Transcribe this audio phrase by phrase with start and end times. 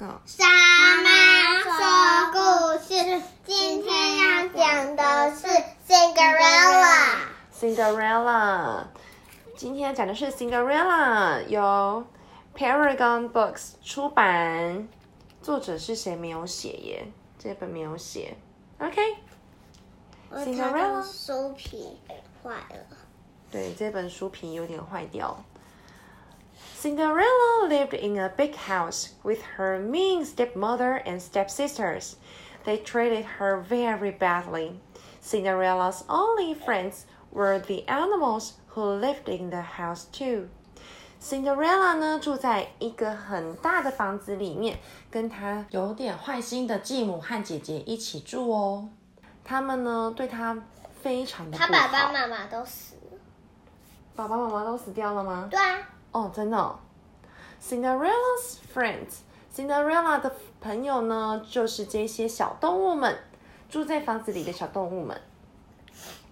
[0.00, 0.06] Go。
[0.38, 1.10] 妈妈
[1.60, 5.46] 说故事，今天要讲的是
[5.86, 7.18] Cinderella。
[7.54, 8.84] Cinderella，
[9.54, 12.06] 今天讲的是 Cinderella，由
[12.56, 14.88] Paragon Books 出版，
[15.42, 17.12] 作者是谁没有写耶？
[17.38, 18.38] 这本没有写。
[18.78, 18.96] OK，
[20.30, 22.00] 它 Cinderella 的书皮
[22.42, 22.96] 坏了。
[23.50, 25.44] 对，这本书皮有点坏掉。
[26.79, 32.15] Cinderella lived in a big house with her mean stepmother and stepsisters.
[32.63, 34.79] They treated her very badly.
[35.21, 40.49] Cinderella's only friends were the animals who lived in the house too.
[41.19, 44.77] Cinderella 呢住在一个很大的房子里面，
[45.09, 48.89] 跟她有点坏心的继母和姐姐一起住哦。
[49.43, 50.55] 他们呢对她
[51.01, 51.71] 非常的不他好。
[51.71, 53.17] 爸爸妈妈都死了。
[54.15, 55.47] 爸爸妈妈都死掉了吗？
[55.49, 55.77] 对啊，
[56.11, 56.79] 哦，真的、哦。
[57.61, 63.17] Cinderella's friends，Cinderella 的朋友呢，就是这些小动物们，
[63.69, 65.19] 住在房子里的小动物们，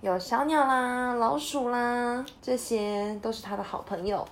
[0.01, 4.27] 有小鸟啦、老鼠啦，这些都是他的好朋友。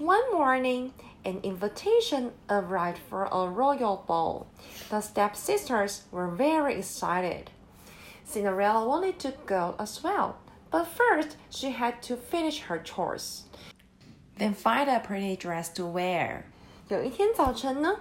[0.00, 0.92] One morning,
[1.24, 4.46] an invitation arrived for a royal ball.
[4.88, 7.48] The stepsisters were very excited.
[8.24, 10.36] Cinderella wanted to go as well,
[10.70, 13.42] but first she had to finish her chores.
[14.37, 16.41] Then find a pretty dress to wear.
[16.89, 17.95] 有一天早晨呢，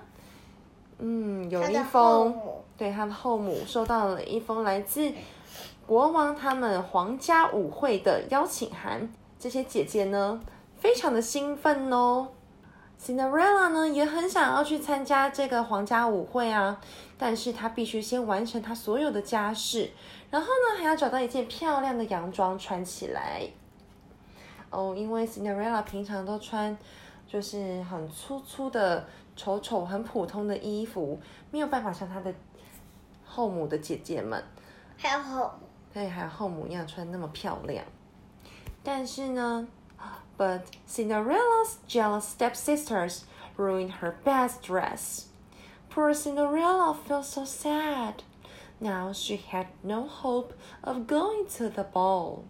[0.99, 5.13] 嗯，有一封母对他的后母收到了一封来自
[5.87, 9.09] 国王他们皇家舞会的邀请函。
[9.39, 10.41] 这些姐姐呢，
[10.79, 12.29] 非常的兴奋哦。
[13.01, 16.81] Cinderella 呢也很想要去参加这个皇家舞会啊，
[17.17, 19.91] 但是她必须先完成她所有的家事，
[20.31, 23.43] 然后呢还要找到一件漂亮的洋装穿起来。
[24.75, 26.77] 哦，因为 Cinderella 平常都穿
[27.29, 32.35] 就是很粗粗的、丑丑、很普通的衣服，没有办法像她的
[33.25, 34.43] 后母的姐姐们，
[34.99, 35.51] 还有后母。
[35.93, 37.85] 对，还有后母一样穿那么漂亮。
[38.83, 39.69] 但是呢
[40.37, 43.21] ，But Cinderella's jealous stepsisters
[43.57, 45.27] ruined her best dress.
[45.89, 48.15] Poor Cinderella felt so sad.
[48.81, 52.41] Now she had no hope of going to the ball.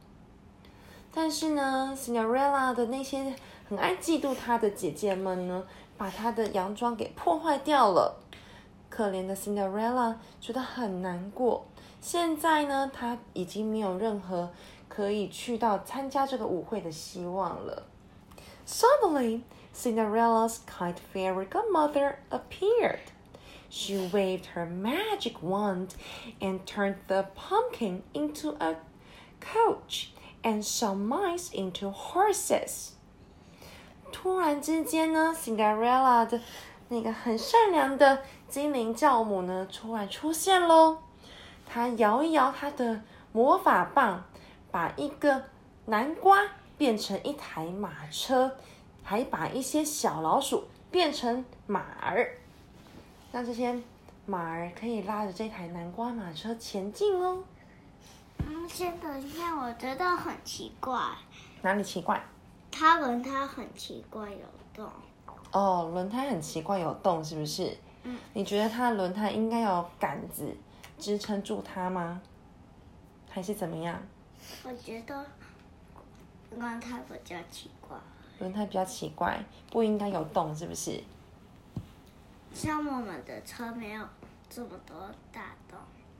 [1.16, 3.36] 但是呢，Cinderella 的那些
[3.68, 5.64] 很爱嫉妒她的姐姐们呢，
[5.96, 8.16] 把她的洋装给破坏掉了。
[8.90, 11.66] 可怜的 Cinderella 觉得很难过。
[12.00, 14.50] 现在呢，她已经没有任何
[14.88, 17.84] 可以去到参加这个舞会的希望了。
[18.66, 19.42] Suddenly,
[19.74, 23.12] Cinderella's kind fairy godmother appeared.
[23.70, 25.90] She waved her magic wand
[26.40, 28.76] and turned the pumpkin into a
[29.40, 30.08] coach
[30.44, 32.90] and some mice into horses.
[34.12, 36.40] 突然之间呢，Cinderella 的
[36.88, 40.98] 那个很善良的精灵教母呢，突然出现喽。
[41.66, 43.00] 她摇一摇她的
[43.32, 44.22] 魔法棒，
[44.70, 45.42] 把一个
[45.86, 48.56] 南瓜变成一台马车，
[49.02, 52.38] 还把一些小老鼠变成马儿，
[53.32, 53.76] 让这些
[54.26, 57.42] 马儿可以拉着这台南瓜马车前进哦。
[58.56, 60.96] 嗯，先等一下，我觉得很奇怪，
[61.62, 62.22] 哪里奇怪？
[62.70, 64.88] 它轮胎很奇怪有洞。
[65.50, 67.76] 哦，轮胎很奇怪，有洞是不是？
[68.04, 68.16] 嗯。
[68.32, 70.56] 你觉得它的轮胎应该有杆子
[70.96, 72.22] 支撑住它吗？
[73.28, 74.00] 还是怎么样？
[74.62, 75.26] 我觉得
[76.56, 77.98] 轮胎比较奇怪，
[78.38, 81.02] 轮胎比较奇怪，不应该有洞，是不是？
[82.52, 84.06] 像我们的车没有
[84.48, 85.76] 这么多大洞，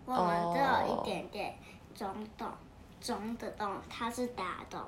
[0.06, 1.54] 我们只有一点点
[1.94, 2.48] 中洞，
[3.00, 4.80] 中的洞，它是大洞，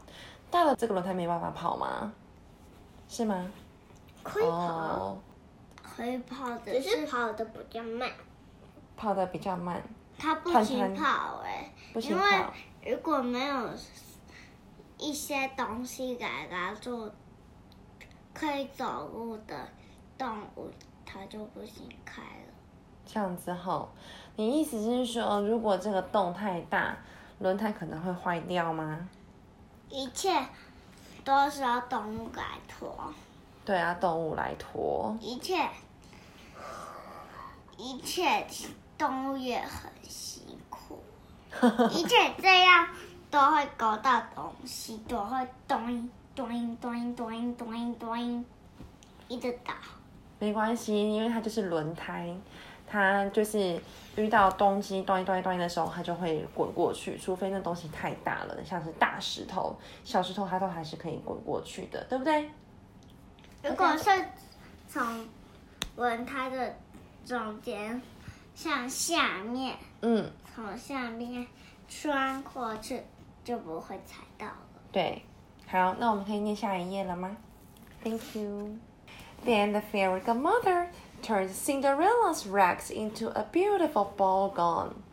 [0.51, 2.13] 大了这个轮胎没办法跑吗？
[3.09, 3.51] 是吗？
[4.23, 5.19] 可以跑，哦，
[5.83, 8.11] 可以跑的，只是跑的比较慢。
[8.97, 9.83] 跑的比较慢，
[10.19, 12.53] 它不行跑哎、不行因为跑。
[12.85, 13.71] 如果没有
[14.99, 17.11] 一些东西给它做
[18.35, 19.69] 可以走路的
[20.19, 20.71] 动物，
[21.05, 22.53] 它就不行开了。
[23.05, 23.89] 这样子吼，
[24.37, 26.95] 你意思是说，如果这个洞太大，
[27.39, 29.09] 轮胎可能会坏掉吗？
[29.89, 30.31] 一切
[31.25, 32.95] 都是要动物来拖，
[33.65, 35.17] 对啊，动物来拖。
[35.21, 35.67] 一切
[37.79, 38.47] 一切
[38.99, 41.03] 动物也很辛苦，
[41.91, 42.89] 一切这样
[43.31, 48.45] 都会勾到东西，都会咚咚咚咚咚咚，
[49.29, 49.77] 一直打。
[50.39, 52.37] 没关系，因为它就是轮胎，
[52.87, 53.81] 它就是
[54.17, 62.51] 遇到东西咚一咚一咚一的时候，它就会滚过去，除非那东西太大了，像是大石头、小石头，它都还是可以滚过去的，对不对？
[63.63, 64.11] 如果是
[64.89, 65.27] 从
[65.97, 66.75] 轮胎的
[67.25, 68.01] 中间
[68.55, 71.47] 向下面，嗯，从下面
[71.89, 73.03] 穿过去，
[73.43, 74.57] 就不会踩到了。
[74.93, 75.23] 对。
[75.69, 77.37] 好，那我们可以念下一页了吗
[78.05, 78.77] ？Thank you.
[79.45, 80.87] Then the fairy godmother
[81.26, 85.04] turned Cinderella's rags into a beautiful ball gown.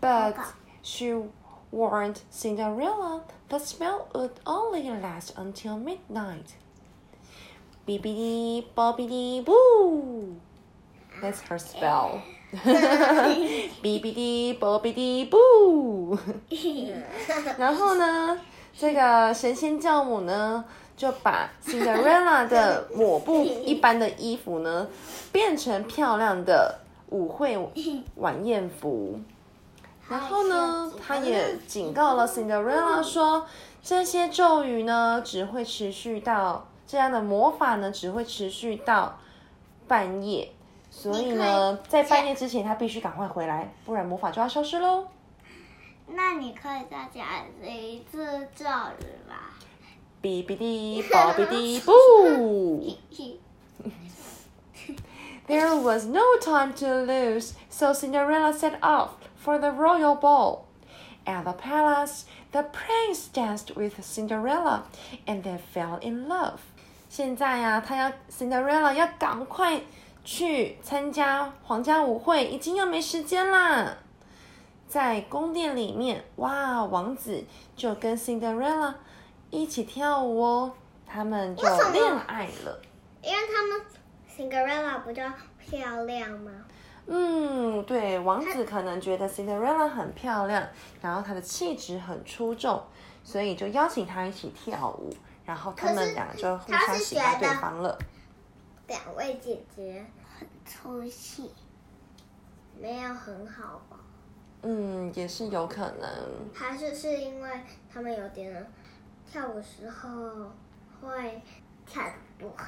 [0.00, 0.36] But
[0.82, 1.14] she
[1.70, 6.56] warned Cinderella the spell would only last until midnight.
[7.86, 10.36] Bibbidi bobbidi boo.
[11.20, 12.22] That's her spell.
[13.82, 16.18] Bibbidi bobbidi boo.
[17.58, 18.38] 然后呢，
[18.76, 20.64] 这个神仙教母呢，
[20.95, 24.87] 就把 Cinderella 的抹布一般的衣服呢，
[25.31, 26.79] 变成漂亮的
[27.09, 27.57] 舞会
[28.15, 29.19] 晚宴服。
[30.09, 33.45] 然后呢，他也警告了 Cinderella 说，
[33.81, 39.17] 这些咒语呢，只会持续到这样的魔法呢，只会持续到
[39.87, 40.51] 半夜。
[40.91, 45.07] 所以呢，在半夜之前，他必须赶快回来，不然魔法就要消失喽。
[46.05, 47.25] 那你可以再讲
[47.63, 49.57] 一次咒语吧。
[50.22, 52.96] 哔哔哩，啵哔哩，boo.
[55.46, 60.66] There was no time to lose, so Cinderella set off for the royal ball.
[61.24, 64.84] At the palace, the prince danced with Cinderella,
[65.26, 66.58] and they fell in love.
[67.08, 69.80] 现在呀、啊，他要 Cinderella 要赶快
[70.24, 73.96] 去参加皇家舞会，已经要没时间啦。
[74.86, 77.44] 在宫殿里面，哇，王子
[77.76, 78.94] 就跟 Cinderella
[79.53, 80.73] 一起跳舞哦，
[81.05, 82.81] 他们就恋爱了。
[83.21, 83.79] 因为他们
[84.27, 85.21] Cinderella 不就
[85.59, 86.51] 漂亮吗？
[87.05, 90.67] 嗯，对，王子可能觉得 Cinderella 很漂亮，
[91.01, 92.83] 然后她的气质很出众，
[93.23, 95.13] 所以就邀请她一起跳舞，
[95.45, 97.95] 然后他们俩就互相喜欢对方了。
[98.87, 100.03] 两位姐姐
[100.39, 101.51] 很出戏，
[102.81, 103.99] 没有很好吧？
[104.63, 106.09] 嗯，也是有可能。
[106.53, 107.49] 还是是因为
[107.93, 108.65] 他们有点
[109.33, 110.51] 跳舞时候
[111.01, 111.41] 会
[111.87, 112.65] 跳的不好，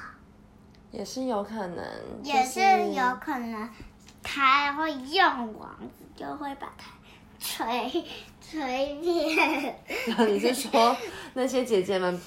[0.90, 1.84] 也是有可能，
[2.24, 2.60] 也是
[2.92, 3.70] 有可能
[4.20, 6.90] 他会用网子，就会把它
[7.38, 8.04] 捶
[8.40, 9.76] 捶扁。
[10.26, 10.96] 你是说
[11.34, 12.20] 那些姐姐们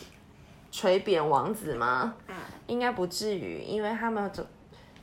[0.71, 2.15] 捶扁王子吗？
[2.29, 2.35] 嗯
[2.67, 4.45] 应该不至于，因为他们总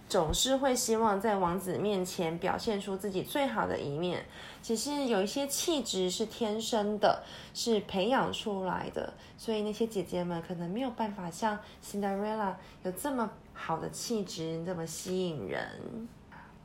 [0.09, 4.25] 总是会希望在王子面前表现出自己最好的一面。
[4.63, 7.23] 只是有一些气质是天生的，
[7.55, 16.09] 是培养出来的，所以那些姐姐们可能没有办法像 Cinderella 有这么好的气质，这么吸引人。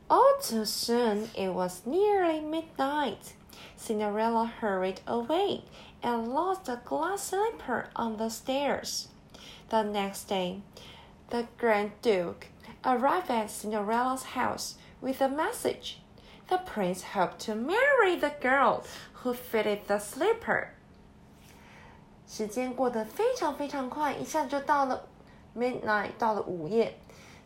[0.08, 3.34] All too soon, it was nearly midnight.
[3.78, 5.62] Cinderella hurried away
[6.02, 9.06] and lost a glass slipper on the stairs.
[9.68, 10.60] The next day,
[11.30, 12.48] the Grand Duke
[12.84, 15.98] Arrive at Cinderella's house with a message.
[16.48, 18.82] The prince hoped to marry the girl
[19.22, 20.68] who fitted the slipper.
[22.26, 25.06] 时间过得非常非常快，一下就到了
[25.56, 26.98] midnight，到了午夜。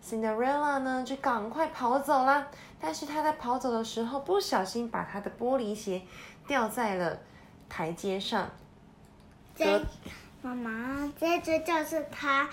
[0.02, 2.46] Cinderella 呢就赶快跑走啦，
[2.80, 6.02] 但是她在跑走的时候不小心把她的玻璃鞋
[6.46, 7.18] 掉在了
[7.68, 8.50] 台阶上。
[9.54, 9.84] 这
[10.40, 12.48] 妈妈，这只就是她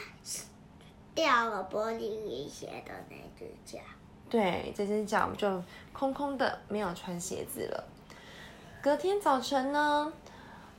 [1.14, 3.80] 掉了玻璃鞋的那只脚。
[4.30, 5.62] 对，这只脚就
[5.92, 7.84] 空空的，没有穿鞋子了。
[8.82, 10.12] 隔天早晨呢，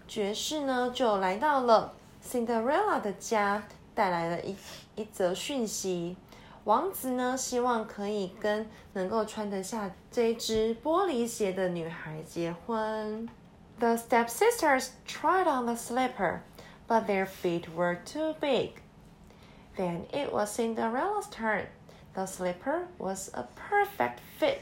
[0.09, 3.63] 爵士呢就来到了 Cinderella 的家，
[3.95, 4.57] 带来了一
[4.97, 6.17] 一则讯息。
[6.65, 13.29] 王子呢希望可以跟能够穿得下这只玻璃鞋的女孩结婚。
[13.79, 16.41] The stepsisters tried on the slipper,
[16.89, 18.71] but their feet were too big.
[19.77, 21.67] Then it was Cinderella's turn.
[22.15, 24.61] The slipper was a perfect fit.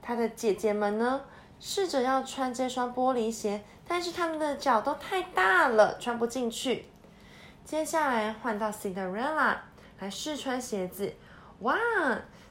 [0.00, 1.22] 她的姐姐们呢，
[1.58, 6.86] 试着要穿这双玻璃鞋，但是她们的脚都太大了，穿不进去。
[7.64, 9.56] 接下来换到 Cinderella
[9.98, 11.14] 来试穿鞋子，
[11.60, 11.76] 哇，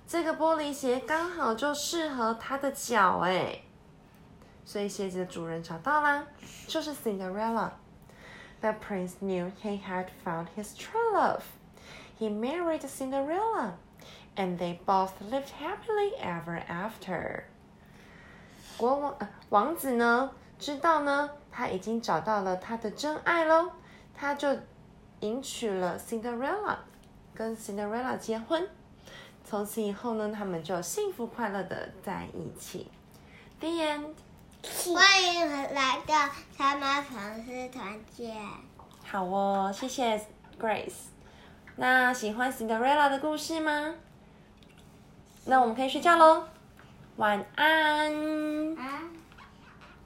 [0.05, 3.61] 这个玻璃鞋刚好就适合她的脚哎，
[4.65, 6.27] 所以鞋子的主人找到啦，
[6.67, 7.71] 就是 Cinderella。
[8.60, 11.42] The prince knew he had found his true love.
[12.18, 13.74] He married Cinderella,
[14.36, 17.44] and they both lived happily ever after.
[18.76, 23.72] 国王、呃、王子呢，知道呢，他已经找到了他的真爱喽，
[24.14, 24.56] 他就
[25.20, 26.76] 迎娶了 Cinderella，
[27.34, 28.68] 跟 Cinderella 结婚。
[29.44, 32.88] 从此以后呢，他们就幸福快乐的在一起。
[33.58, 34.14] The end。
[34.63, 38.35] 欢迎来到三妈粉丝团见。
[39.03, 40.25] 好哦，谢谢
[40.59, 41.07] Grace。
[41.75, 43.93] 那喜欢 Cinderella 的故事吗？
[45.45, 46.43] 那我们可以睡觉喽，
[47.17, 48.13] 晚安。